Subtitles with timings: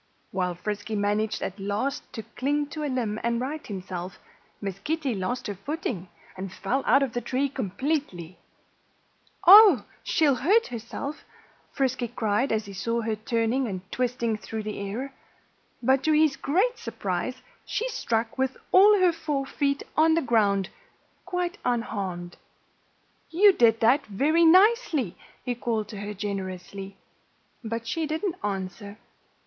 [0.31, 4.17] While Frisky managed at last to cling to a limb and right himself,
[4.59, 8.39] Miss Kitty lost her footing and fell out of the tree completely.
[9.45, 9.85] "Oh!
[10.01, 11.15] She'll he hurt!"
[11.71, 15.13] Frisky cried as he saw her turning and twisting through the air.
[15.83, 20.69] But to his great surprise she struck with all her four feet on the ground,
[21.27, 22.37] quite unharmed.
[23.29, 25.15] "You did that very nicely,"
[25.45, 26.97] he called to her generously.
[27.63, 28.97] But she didn't answer.